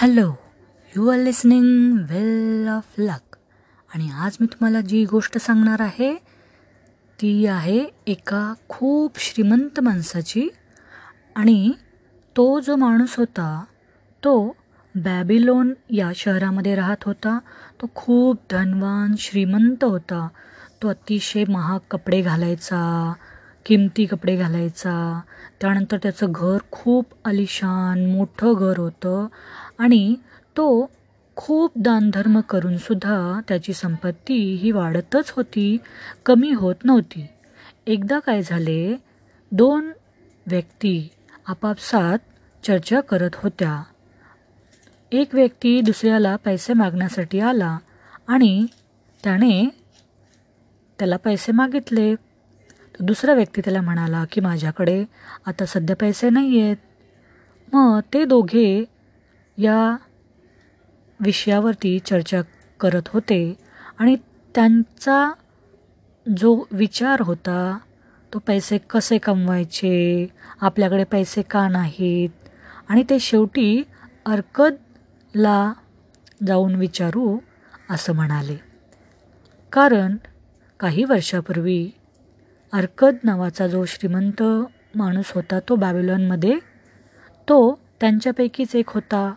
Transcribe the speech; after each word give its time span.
Hello 0.00 0.34
you 0.96 1.08
are 1.08 1.18
listening 1.18 1.98
well 1.98 2.68
of 2.68 2.84
luck 2.98 3.36
आणि 3.94 4.10
आज 4.10 4.36
मी 4.40 4.46
तुम्हाला 4.46 4.80
जी 4.80 5.04
गोष्ट 5.04 5.38
सांगणार 5.38 5.80
आहे 5.80 6.14
ती 7.20 7.46
आहे 7.46 7.86
एका 8.06 8.54
खूप 8.68 9.18
श्रीमंत 9.18 9.80
माणसाची. 9.80 10.48
आणि 11.36 11.72
तो 12.36 12.60
जो 12.60 12.76
माणूस 12.76 13.16
होता 13.18 13.64
तो 14.24 14.56
बॅबिलोन 14.94 15.74
या 15.90 16.10
शहरामध्ये 16.14 16.74
राहत 16.74 17.04
होता. 17.04 17.38
तो 17.82 17.86
खूप 17.94 18.36
धनवान 18.50 19.14
श्रीमंत 19.18 19.84
होता. 19.84 20.28
तो 20.82 20.88
अतिशय 20.88 21.44
महाग 21.48 21.78
कपडे 21.90 22.22
घालायचा 22.22 23.12
किमती 23.64 24.06
कपडे 24.06 24.36
घालायचा. 24.36 25.20
त्यानंतर 25.60 25.96
त्याचं 25.96 26.26
घर 26.30 26.58
खूप 26.70 27.06
आलिशान 27.24 28.10
मोठं 28.10 28.54
घर 28.58 28.78
होतं. 28.78 29.26
आणि 29.78 30.14
तो 30.56 30.90
खूप 31.36 31.72
दानधर्म 31.76 32.40
करूनसुद्धा 32.40 33.40
त्याची 33.48 33.72
संपत्ती 33.72 34.38
ही 34.54 34.70
वाढतच 34.70 35.30
होती 35.30 35.76
कमी 36.26 36.50
होत 36.52 36.84
नव्हती. 36.84 37.26
एकदा 37.86 38.18
काय 38.18 38.42
झाले 38.42 38.94
दोन 39.52 39.90
व्यक्ती 40.46 41.08
आपापसात 41.46 42.18
चर्चा 42.64 43.00
करत 43.00 43.36
होत्या. 43.36 43.82
एक 45.12 45.34
व्यक्ती 45.34 45.80
दुसऱ्याला 45.80 46.36
पैसे 46.36 46.72
मागण्यासाठी 46.72 47.40
आला 47.40 47.78
आणि 48.28 48.66
त्याने 49.24 49.64
त्याला 50.98 51.16
पैसे 51.16 51.52
मागितले. 51.52 52.14
तर 52.94 53.04
दुसरा 53.04 53.34
व्यक्ती 53.34 53.60
त्याला 53.60 53.80
म्हणाला 53.80 54.24
की 54.32 54.40
माझ्याकडे 54.40 55.04
आता 55.46 55.66
सध्या 55.66 55.96
पैसे 55.96 56.30
नाही 56.30 56.60
आहेत 56.60 56.76
मग 57.72 58.00
ते 58.12 58.24
दोघे 58.24 58.84
या 59.58 59.96
विषयावरती 61.20 61.98
चर्चा 61.98 62.40
करत 62.80 63.08
होते 63.08 63.58
आणि 63.98 64.16
त्यांचा 64.54 65.32
जो 66.26 66.64
विचार 66.72 67.20
होता 67.20 67.78
तो 68.32 68.38
पैसे 68.38 68.78
कसे 68.78 69.18
कमवायचे 69.18 70.26
आपल्याकडे 70.60 71.04
पैसे 71.04 71.42
का 71.42 71.68
नाहीत 71.68 72.48
आणि 72.88 73.02
ते 73.10 73.18
शेवटी 73.18 73.82
अर्कदला 74.26 75.72
जाऊन 76.46 76.74
विचारू 76.74 77.38
असं 77.90 78.14
म्हणाले. 78.14 78.56
कारण 79.72 80.16
काही 80.80 81.04
वर्षापूर्वी 81.04 81.90
अर्कद 82.72 83.16
नावाचा 83.24 83.66
जो 83.66 83.84
श्रीमंत 83.84 84.42
माणूस 84.94 85.32
होता 85.34 85.58
तो 85.68 85.76
बॅबिलॉनमध्ये 85.76 86.58
तो 87.48 87.80
त्यांच्यापैकीच 88.00 88.76
एक 88.76 88.90
होता. 88.90 89.34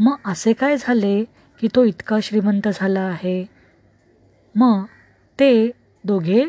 मग 0.00 0.16
असे 0.24 0.52
काय 0.52 0.76
झाले 0.80 1.24
की 1.60 1.68
तो 1.74 1.84
इतका 1.84 2.18
श्रीमंत 2.22 2.68
झाला 2.74 3.00
आहे? 3.00 3.46
मग 4.54 4.84
ते 5.40 5.70
दोघे 6.04 6.44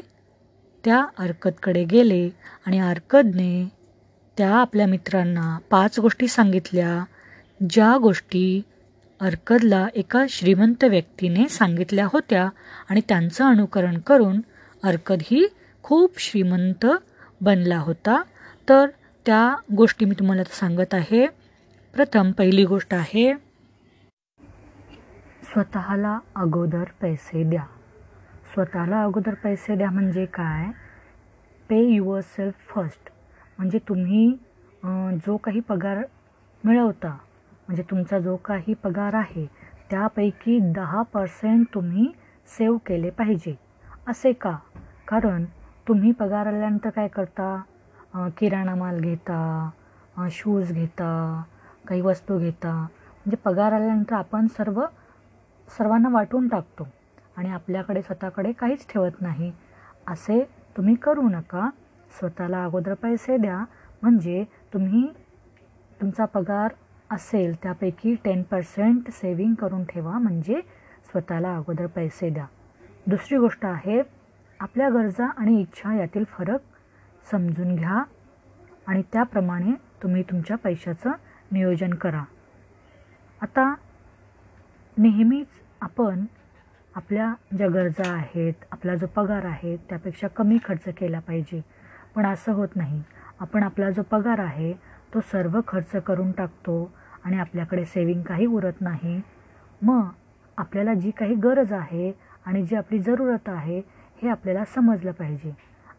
त्या 0.86 1.06
अर्कदकडे 1.18 1.84
गेले 1.84 2.30
आणि 2.66 2.80
अर्कदने 2.80 3.72
त्या 4.38 4.56
आपल्या 4.56 4.88
मित्रांना 4.88 5.60
पाच 5.70 6.00
गोष्टी 6.00 6.28
सांगितल्या 6.28 7.06
ज्या 7.70 7.98
गोष्टी 7.98 8.62
अर्कदला 9.22 9.88
एका 9.96 10.26
श्रीमंत 10.30 10.84
व्यक्तीने 10.84 11.50
सांगितल्या 11.50 12.06
होत्या 12.14 12.50
आणि 12.90 13.02
त्यांचं 13.10 13.46
अनुकरण 13.46 13.98
करून 13.98 14.42
अर्कद 14.84 15.22
ही 15.22 15.48
खूप 15.84 16.20
श्रीमंत 16.20 16.86
बनला 17.42 17.78
होता. 17.78 18.22
तर 18.70 18.88
त्या 19.26 19.56
गोष्टी 19.76 20.06
मी 20.06 20.16
तुम्हाला 20.20 20.44
सांगत 20.44 20.94
आहे. 20.94 21.41
प्रथम 21.94 22.32
पहिली 22.32 22.64
गोष्ट 22.66 22.94
आहे 22.94 23.32
स्वतःला 25.44 26.18
अगोदर 26.36 26.84
पैसे 27.02 27.44
द्या. 27.50 27.64
स्वतःला 28.54 29.02
अगोदर 29.04 29.34
पैसे 29.44 29.76
द्या 29.76 29.90
म्हणजे 29.92 30.26
काय? 30.26 30.70
पे 31.70 31.80
युअर 31.86 32.22
सेल्फ 32.22 32.70
फर्स्ट 32.70 33.10
म्हणजे 33.58 33.80
तुम्ही 33.90 34.28
जो 35.26 35.36
काही 35.38 35.60
पगार 35.60 36.04
मिळवता 36.64 37.10
म्हणजे 37.10 37.84
तुमचा 37.92 38.20
जो 38.20 38.36
काही 38.46 38.74
पगार 38.84 39.14
आहे 39.14 39.46
त्यापैकी 39.92 40.60
दहा 40.76 41.02
पर्सेंट 41.14 41.66
तुम्ही 41.74 42.08
सेव्ह 42.58 42.78
केले 42.86 43.10
पाहिजे. 43.10 43.56
असे 44.08 44.32
का? 44.34 44.56
कारण 45.08 45.46
तुम्ही 45.88 46.12
पगार 46.12 46.48
आल्यानंतर 46.48 46.90
काय 46.90 47.08
करता? 47.08 47.56
किराणा 48.38 48.76
माल 48.76 49.00
घेता 49.00 49.70
शूज 50.32 50.72
घेता 50.72 51.44
काही 51.88 52.02
वस्तू 52.02 52.40
घेता. 52.40 52.74
म्हणजे 52.74 53.36
पगार 53.36 53.72
आल्यानंतर 53.72 54.16
आपण 54.16 54.48
सर्व 54.48 54.86
सर्वांना 55.78 56.10
वाटून 56.10 56.48
टाकतो. 56.48 56.88
आणि 57.38 57.50
आपल्याकडे 57.50 58.02
स्वतःकडे 58.02 58.52
काहीच 58.52 58.88
ठेवत 58.90 59.22
नाही. 59.22 59.52
असे 60.08 60.50
तुम्ही 60.78 60.96
करू 60.96 61.22
नका. 61.22 61.70
स्वतःला 62.20 62.64
अगोदर 62.64 62.94
पैसे 62.94 63.38
द्या. 63.38 63.66
म्हणजे 64.02 64.44
तुम्ही 64.74 65.14
तुमचा 66.02 66.26
पगार 66.26 66.72
असेल 67.12 67.56
त्यापैकी 67.64 68.16
टेन 68.16 68.44
पर्सेंट 68.44 69.10
सेविंग 69.10 69.54
करून 69.54 69.84
ठेवा. 69.84 70.18
म्हणजे 70.18 70.62
स्वतःला 71.12 71.56
अगोदर 71.56 71.86
पैसे 71.86 72.30
द्या. 72.30 72.46
दुसरी 73.08 73.38
गोष्ट 73.38 73.66
आहे 73.66 74.02
आपल्या 74.60 74.90
गरजा 74.90 75.26
आणि 75.38 75.62
इच्छा 75.62 75.94
यातील 75.94 76.24
फरक 76.24 76.60
समजून 77.32 77.76
घ्या. 77.76 78.04
आणि 78.88 79.02
त्याप्रमाणे 79.14 79.72
तुम्ही 80.04 80.24
तुमच्या 80.24 80.58
पैशाचं 80.58 81.12
नियोजन 81.52 81.94
करा. 81.94 82.24
आता 83.42 83.74
नेहमीच 84.98 85.62
आपण 85.82 86.26
आपल्या 86.96 87.34
ज्या 87.58 87.68
गरजा 87.68 88.12
आहेत 88.14 88.54
आपला 88.72 88.96
जो 88.96 89.08
पगार 89.08 89.46
आहे 89.46 89.76
त्यापेक्षा 89.90 90.28
कमी 90.28 90.58
खर्च 90.66 90.84
केला 90.98 91.20
पाहिजे. 91.20 91.62
पण 92.16 92.26
असं 92.26 92.54
होत 92.54 92.76
नाही. 92.76 93.02
आपण 93.40 93.64
आपला 93.64 93.90
जो 93.90 94.02
पगार 94.02 94.40
आहे 94.40 94.74
तो 95.14 95.20
सर्व 95.22 95.60
खर्च 95.68 95.92
करून 95.92 96.32
टाकतो 96.32 96.92
आणि 97.24 97.40
आपल्याकडे 97.40 97.86
सेविंग 97.86 98.22
काही 98.22 98.46
उरत 98.46 98.82
नाही. 98.82 99.22
मग 99.82 100.10
आपल्याला 100.58 100.94
जी 100.94 101.12
काही 101.12 101.36
गरज 101.36 101.74
आहे 101.74 102.12
आणि 102.46 102.66
जी 102.66 102.76
आपली 102.76 103.00
जरूरत 103.00 103.50
आहे 103.50 103.82
हे 104.22 104.30
आपल्याला 104.30 104.66
समजलं 104.66 105.12
पाहिजे. 105.12 105.52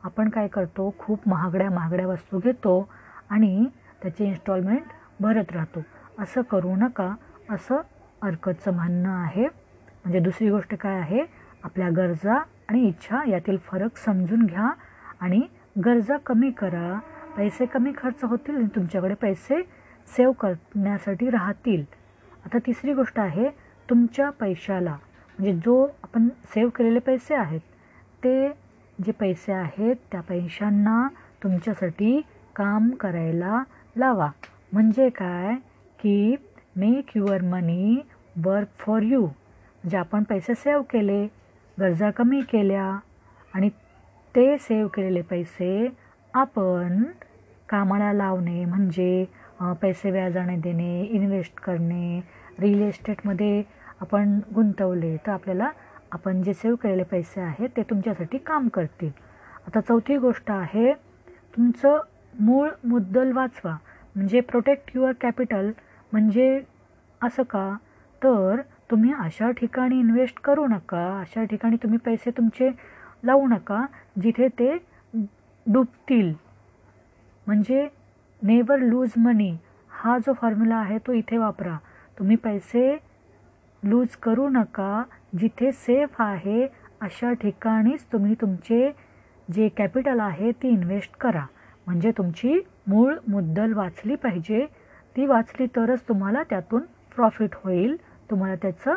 आपण 0.03 0.29
काय 0.29 0.49
करतो? 0.49 0.95
खूप 0.99 1.29
महागड्या 1.29 1.71
महागड्या 1.71 2.07
वस्तू 2.07 2.39
घेतो 2.39 2.89
आणि 3.31 3.67
त्याचे 4.03 4.25
इन्स्टॉलमेंट 4.25 4.83
भरत 5.23 5.53
राहतो. 5.53 5.83
असं 6.19 6.43
करू 6.43 6.75
नका. 6.77 7.15
असं 7.51 7.77
अर्कतचं 8.23 8.75
म्हणणं 8.75 9.23
आहे. 9.23 9.43
म्हणजे 9.43 10.19
दुसरी 10.19 10.51
गोष्ट 10.51 10.75
काय 10.75 10.99
आहे? 11.01 11.25
आपल्या 11.65 11.89
गरजा 11.97 12.35
आणि 12.69 12.89
इच्छा 12.89 13.23
यातील 13.29 13.57
फरक 13.57 13.97
समजून 13.97 14.47
घ्या 14.47 14.73
आणि 15.21 15.41
गरजा 15.85 16.17
कमी 16.17 16.51
करा. 16.51 16.99
पैसे 17.37 17.67
कमी 17.67 17.93
खर्च 17.99 18.25
होतील 18.25 18.57
आणि 18.57 18.67
तुमच्याकडे 18.67 19.15
पैसे 19.15 19.63
सेव्ह 20.17 20.33
करण्यासाठी 20.41 21.31
राहतील. 21.31 21.85
आता 22.45 22.59
तिसरी 22.59 22.93
गोष्ट 22.93 23.19
आहे 23.21 23.49
तुमच्या 23.91 24.31
पैशाला. 24.31 24.97
म्हणजे 25.39 25.53
जो 25.55 25.85
आपण 26.03 26.29
सेव्ह 26.45 26.71
केलेले 26.71 26.99
पैसे 26.99 27.35
आहेत 27.35 27.61
ते 28.25 28.49
जे 29.05 29.13
पैसे 29.13 29.53
आहेत 29.53 29.97
त्या 30.13 30.21
पैशांना 30.21 31.09
तुमच्यासाठी 31.43 32.21
काम 32.57 32.91
करायला 32.91 33.63
लावा. 33.97 34.31
म्हणजे 34.73 35.09
काय? 35.09 35.55
की 36.01 36.35
make 36.77 37.17
your 37.17 37.43
money 37.43 38.01
work 38.45 38.69
for 38.79 39.03
you 39.03 39.21
म्हणजे 39.23 39.97
आपण 39.97 40.23
पैसे 40.23 40.55
सेव्ह 40.55 40.83
केले 40.91 41.25
गरजा 41.79 42.11
कमी 42.11 42.41
केल्या 42.43 42.85
आणि 43.55 43.69
ते 44.35 44.57
सेव्ह 44.59 44.89
केलेले 44.95 45.23
पैसे 45.23 45.89
आपण 46.35 47.03
कामाला 47.69 48.13
लावणे 48.13 48.65
म्हणजे 48.65 49.25
पैसे 49.83 50.11
व्याजाने 50.11 50.57
देणे 50.57 51.03
इन्व्हेस्ट 51.03 51.61
करणे 51.61 52.21
रिअल 52.61 52.83
इस्टेटमध्ये 52.89 53.63
आपण 54.01 54.39
गुंतवले 54.55 55.17
तर 55.17 55.33
आपल्याला 55.33 55.71
आपण 56.13 56.43
जे 56.43 56.55
सेव्ह 56.55 56.77
केलेले 56.83 57.03
पैसे 57.03 57.41
आहेत 57.41 57.69
ते 57.77 57.83
तुमच्यासाठी 57.83 58.39
काम 58.39 58.69
करतील. 58.69 59.11
आता 59.67 59.81
चौथी 59.81 60.17
गोष्ट 60.17 60.51
आहे 60.51 60.93
तुमचं 61.57 61.99
मूळ 62.41 62.69
मुद्दल 62.85 63.33
वाचवा. 63.33 63.77
म्हणजे 64.15 64.41
प्रोटेक्ट 64.41 64.91
युअर 64.95 65.13
कॅपिटल 65.21 65.71
म्हणजे 66.13 66.61
असं 67.21 67.43
का? 67.43 67.75
तर 68.23 68.61
तुम्ही 68.91 69.13
अशा 69.19 69.51
ठिकाणी 69.51 69.99
इन्व्हेस्ट 69.99 70.41
करू 70.45 70.67
नका. 70.67 71.21
अशा 71.21 71.45
ठिकाणी 71.45 71.77
तुम्ही 71.83 71.99
पैसे 72.05 72.31
तुमचे 72.31 72.69
लावू 73.25 73.47
नका 73.47 73.85
जिथे 74.23 74.49
ते 74.59 74.77
डुबतील. 75.67 76.33
म्हणजे 77.47 77.89
नेवर 78.43 78.79
लूज 78.79 79.13
मनी 79.17 79.57
हा 79.91 80.19
जो 80.19 80.33
फॉर्म्युला 80.41 80.77
आहे 80.77 80.99
तो 81.07 81.13
इथे 81.13 81.37
वापरा. 81.39 81.77
तुम्ही 82.19 82.37
पैसे 82.37 82.97
लूज 83.83 84.17
करू 84.23 84.49
नका 84.49 85.03
जिथे 85.39 85.71
सेफ 85.73 86.21
आहे 86.23 86.67
अशा 87.01 87.33
ठिकाणीच 87.33 88.05
तुम्ही 88.13 88.35
तुमचे 88.41 88.91
जे 89.49 89.69
कॅपिटल 89.77 90.21
आहे 90.21 90.51
ती 90.53 90.69
इन्व्हेस्ट 90.69 91.17
करा. 91.21 91.45
म्हणजे 91.87 92.11
तुमची 92.19 92.61
मूळ 92.87 93.15
मुद्दल 93.29 93.73
वाचली 93.73 94.15
पाहिजे. 94.15 94.67
ती 95.17 95.27
वाचली 95.27 95.67
तरच 95.67 96.01
तुम्हाला 96.09 96.43
त्यातून 96.43 96.81
प्रॉफिट 97.17 97.51
होईल. 97.55 97.97
तुम्हाला 98.31 98.55
त्याचं 98.55 98.95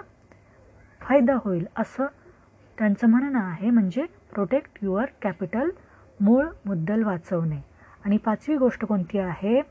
फायदा 1.01 1.37
होईल. 1.45 1.65
असं 1.77 2.05
त्यांचं 2.77 3.09
म्हणणं 3.09 3.39
आहे 3.39 3.69
म्हणजे 3.69 4.05
प्रोटेक्ट 4.33 4.69
युअर 4.81 5.05
कॅपिटल 5.21 5.69
मूळ 6.19 6.45
मुद्दल 6.65 7.03
वाचवणे. 7.03 7.61
आणि 8.05 8.17
पाचवी 8.17 8.57
गोष्ट 8.57 8.85
कोणती 8.85 9.17
आहे? 9.17 9.61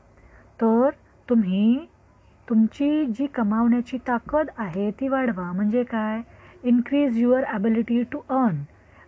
तर 0.61 0.89
तुम्ही 1.29 1.85
तुमची 2.49 3.05
जी 3.05 3.27
कमावण्याची 3.27 3.97
ताकद 3.97 4.49
आहे 4.57 4.91
ती 4.91 5.07
वाढवा. 5.07 5.51
म्हणजे 5.51 5.83
काय? 5.83 6.21
Increase 6.63 7.17
your 7.17 7.43
ability 7.43 8.03
to 8.03 8.19
earn 8.29 8.61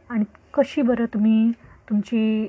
आणि 0.09 0.23
कशी 0.53 0.81
बरं 0.81 1.05
तुम्ही 1.05 1.51
तुमची 1.89 2.47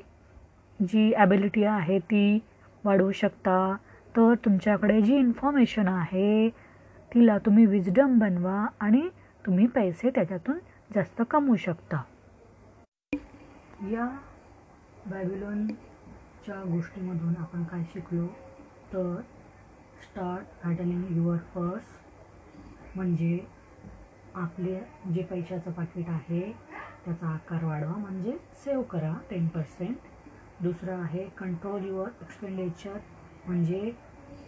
जी 0.79 1.11
ॲबिलिटी 1.13 1.63
आहे 1.63 1.99
ती 1.99 2.39
वाढवू 2.83 3.11
शकता. 3.11 3.75
तर 4.15 4.33
तुमच्याकडे 4.45 5.01
जी 5.01 5.15
इन्फॉर्मेशन 5.17 5.87
आहे 5.87 6.49
तिला 7.11 7.37
तुम्ही 7.37 7.65
विजडम 7.65 8.17
बनवा 8.19 8.65
आणि 8.79 9.07
तुम्ही 9.45 9.65
पैसे 9.67 10.09
त्याच्यातून 10.09 10.57
जास्त 10.95 11.21
कमवू 11.31 11.55
शकता. 11.55 12.01
या 13.91 14.07
बॅबिलॉनच्या 15.05 16.61
गोष्टीमधून 16.63 17.35
आपण 17.39 17.63
काय 17.63 17.83
शिकलो? 17.93 18.27
तर 18.93 19.15
स्टार्ट 20.03 20.65
हॅटलिंग 20.65 21.03
युअर 21.17 21.37
पर्स 21.55 21.97
म्हणजे 22.95 23.39
आपले 24.35 24.79
जे 25.13 25.23
पैशाचं 25.23 25.71
पाकिट 25.71 26.09
आहे 26.09 26.41
त्याचा 27.05 27.27
आकार 27.27 27.63
वाढवा. 27.63 27.95
म्हणजे 27.95 28.37
सेव्ह 28.63 28.83
करा. 28.83 29.13
टेन 29.29 29.47
पर्सेंट 29.47 29.95
दुसरं 30.61 31.01
आहे 31.01 31.23
कंट्रोल 31.37 31.85
युअर 31.85 32.09
एक्सपेंडिचर 32.21 32.97
म्हणजे 33.45 33.91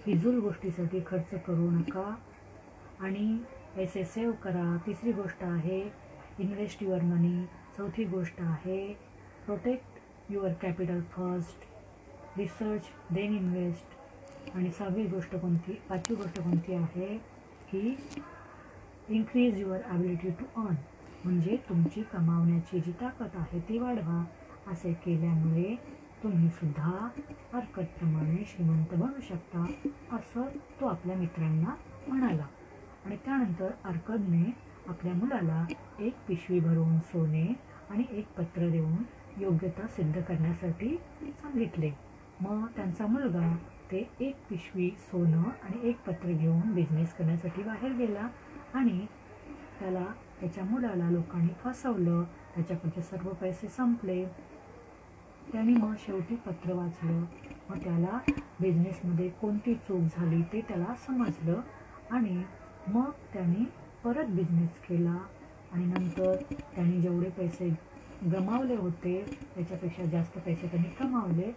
फिजूल 0.05 0.39
गोष्टीसाठी 0.39 0.99
खर्च 1.05 1.33
करू 1.45 1.69
नका. 1.71 2.13
आणि 2.99 3.37
पैसे 3.75 4.03
सेव्ह 4.05 4.33
करा. 4.43 4.75
तिसरी 4.85 5.11
गोष्ट 5.11 5.43
आहे 5.43 5.79
इन्व्हेस्ट 6.39 6.83
युअर 6.83 7.01
मनी 7.03 7.45
चौथी 7.77 8.03
गोष्ट 8.05 8.41
आहे 8.41 8.81
protect 9.45 10.31
your 10.31 10.53
capital 10.61 10.99
first 11.11 12.37
research 12.37 12.89
then 13.13 13.35
invest 13.35 14.55
आणि 14.55 14.71
सहावी 14.71 15.05
गोष्ट 15.07 15.35
कोणती 15.35 15.79
पाचवी 15.89 16.15
गोष्ट 16.15 16.39
कोणती 16.39 16.73
आहे 16.73 17.17
की 17.71 17.95
increase 19.09 19.59
your 19.59 19.81
ability 19.85 20.29
to 20.29 20.45
earn 20.61 20.75
म्हणजे 21.23 21.57
तुमची 21.69 22.03
कमावण्याची 22.13 22.79
जी 22.79 22.91
ताकद 23.01 23.35
आहे 23.35 23.59
ती 23.59 23.77
वाढवा 23.77 24.23
असे 24.71 24.93
केल्यामुळे 25.05 25.75
तुम्ही 26.23 26.49
सुद्धा 26.49 27.09
हरकतप्रमाणे 27.53 28.43
श्रीमंत 28.47 28.93
बनू 28.93 29.21
शकता 29.21 29.65
असं 30.11 30.41
तो 30.81 30.85
आपल्या 30.85 31.15
मित्रांना 31.15 31.75
म्हणाला. 32.07 32.45
आणि 33.05 33.17
त्यानंतर 33.25 33.69
अर्कदने 33.85 34.55
आपल्या 34.87 35.13
मुलाला 35.13 35.65
एक 35.99 36.15
पिशवी 36.27 36.59
भरून 36.59 36.99
सोने 36.99 37.59
आणि 37.89 38.03
एक 38.11 38.33
पत्र 38.33 38.69
देऊन 38.69 38.97
योग्यता 39.37 39.87
सिद्ध 39.87 40.21
करण्यासाठी 40.21 40.97
सांगितले. 41.21 41.91
मग 42.41 42.65
त्यांचा 42.75 43.05
मुलगा 43.05 43.55
ते 43.91 44.09
एक 44.19 44.35
पिशवी 44.49 44.89
सोनं 44.97 45.43
आणि 45.63 45.89
एक 45.89 46.03
पत्र 46.03 46.27
घेऊन 46.27 46.73
बिझनेस 46.73 47.13
करण्यासाठी 47.13 47.63
बाहेर 47.63 47.91
गेला 47.91 48.27
आणि 48.73 49.05
त्याला 49.79 50.05
त्याच्या 50.39 50.63
मुलाला 50.63 51.09
लोकांनी 51.09 51.53
फसवलं. 51.63 52.23
त्याच्याकडचे 52.55 53.01
सर्व 53.01 53.29
पैसे 53.29 53.67
संपले. 53.67 54.25
त्याने 55.47 55.73
मग 55.73 55.93
शेवटी 55.99 56.35
पत्र 56.35 56.73
वाचलं. 56.73 57.23
मग 57.69 57.77
त्याला 57.83 58.17
बिझनेसमध्ये 58.59 59.29
कोणती 59.29 59.73
चूक 59.87 60.01
झाली 60.17 60.41
ते 60.53 60.61
त्याला 60.61 60.95
समजलं 60.97 61.59
आणि 62.09 62.41
मग 62.87 63.09
त्यांनी 63.33 63.65
परत 64.03 64.29
बिझनेस 64.29 64.79
केला. 64.89 65.17
आणि 65.71 65.85
नंतर 65.85 66.35
त्यांनी 66.75 66.99
जेवढे 67.01 67.29
पैसे 67.29 67.69
गमावले 68.31 68.75
होते 68.75 69.23
त्याच्यापेक्षा 69.55 70.05
जास्त 70.05 70.37
पैसे 70.37 70.67
त्यांनी 70.67 70.89
कमावले 70.99 71.51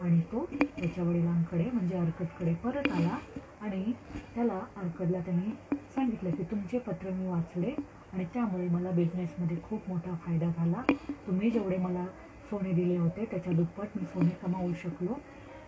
आणि 0.00 0.20
तो 0.22 0.44
त्याच्या 0.52 1.04
वडिलांकडे 1.04 1.68
म्हणजे 1.72 1.96
अर्कदकडे 1.96 2.54
परत 2.54 2.88
आला 2.92 3.18
आणि 3.60 3.92
त्याला 4.34 4.60
अर्कदला 4.76 5.20
त्यांनी 5.20 5.50
सांगितलं 5.94 6.30
की 6.30 6.42
तुमचे 6.42 6.78
पत्र 6.78 7.10
मी 7.10 7.26
वाचले 7.26 7.74
आणि 8.12 8.24
त्यामुळे 8.24 8.68
मला 8.68 8.90
बिझनेसमध्ये 8.90 9.56
खूप 9.62 9.88
मोठा 9.88 10.14
फायदा 10.26 10.48
झाला. 10.48 10.82
तुम्ही 11.26 11.50
जेवढे 11.50 11.76
मला 11.76 12.04
सोने 12.50 12.72
दिले 12.72 12.96
होते. 12.96 13.24
त्याच्या 13.24 13.52
दुप्पट 13.52 13.96
मी 13.96 14.04
सोने 14.06 14.34
कमावू 14.36 14.72
शकलो. 14.76 15.14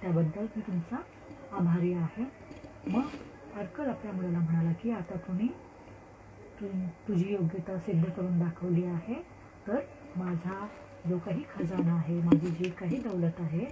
त्याबद्दल 0.03 0.47
मी 0.55 0.63
तुमचा 0.63 0.97
आभारी 1.51 1.93
आहे. 1.95 2.25
मग 2.87 3.09
अर्कल 3.53 3.89
आपल्या 3.89 4.13
मुलाला 4.13 4.39
म्हणाला 4.41 4.73
की 4.75 4.91
आता 4.91 5.17
तुम्ही 5.27 5.49
तु 6.59 6.67
तुझी 7.09 7.29
योग्यता 7.29 7.79
सिद्ध 7.79 8.05
करून 8.07 8.39
दाखवली 8.39 8.85
आहे 8.87 9.15
तर 9.67 9.81
माझा 10.15 10.67
जो 11.05 11.19
काही 11.19 11.43
खजाना 11.49 11.95
आहे 11.95 12.21
माझी 12.21 12.51
जी 12.51 12.71
काही 12.71 13.01
दौलत 13.03 13.41
आहे 13.41 13.65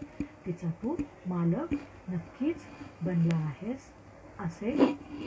तिचा 0.45 0.71
तू 0.83 0.97
मालक 1.27 1.75
नक्कीच 2.07 2.67
बनला 3.01 3.37
आहेस. 3.39 3.91
असे 4.39 4.73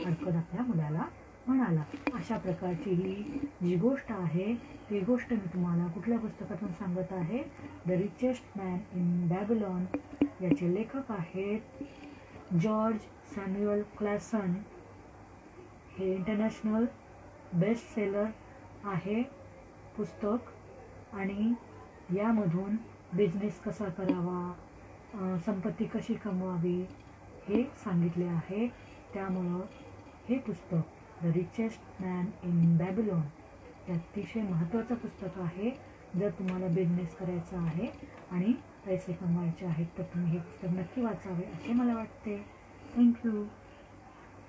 अर्कल 0.04 0.36
आपल्या 0.36 0.62
मुलाला 0.64 1.04
म्हणाला 1.46 1.82
अशा 2.14 2.36
प्रकारची 2.38 2.90
ही 2.90 3.14
जी 3.62 3.76
गोष्ट 3.76 4.12
आहे 4.12 4.54
ती 4.90 5.00
गोष्ट 5.00 5.32
मी 5.32 5.46
तुम्हाला 5.52 5.86
कुठल्या 5.94 6.18
पुस्तकातून 6.18 6.72
सांगत 6.72 7.12
आहे? 7.12 7.42
The 7.86 7.90
richest 7.90 8.58
man 8.58 8.78
in 8.94 9.26
Babylon 9.28 9.84
याचे 10.42 10.72
लेखक 10.74 11.10
आहेत 11.12 11.82
जॉर्ज 12.62 12.98
सॅम्युअल 13.34 13.82
क्लॅसन. 13.98 14.52
हे 15.98 16.14
इंटरनॅशनल 16.14 16.84
बेस्ट 17.54 17.94
सेलर 17.94 18.26
आहे 18.84 19.22
पुस्तक 19.96 21.14
आणि 21.14 21.52
यामधून 22.16 22.76
बिझनेस 23.14 23.60
कसा 23.60 23.88
करावा 23.98 25.38
संपत्ती 25.46 25.84
कशी 25.84 26.14
कमवावी 26.14 26.80
हे 27.48 27.62
सांगितले 27.84 28.26
आहे. 28.26 28.66
त्यामुळं 29.14 29.60
हे 30.28 30.38
पुस्तक 30.38 30.80
the 31.22 31.32
richest 31.34 32.02
man 32.02 32.26
in 32.42 32.76
Babylon 32.76 33.22
हे 33.88 33.92
अतिशय 33.94 34.42
महत्त्वाचं 34.42 34.94
पुस्तक 34.94 35.38
आहे. 35.38 35.70
जर 36.18 36.30
तुम्हाला 36.30 36.66
बिझनेस 36.66 37.14
करायचा 37.16 37.60
आहे 37.60 37.86
आणि 38.30 38.52
पैसे 38.86 39.12
कमवायचे 39.12 39.66
आहेत 39.66 39.86
तर 39.98 40.02
तुम्ही 40.02 40.30
हे 40.32 40.38
पुस्तक 40.38 40.78
नक्की 40.78 41.00
वाचावे 41.00 41.44
असे 41.44 41.72
मला 41.72 41.94
वाटते. 41.94 42.36
थँक्यू 42.96 43.44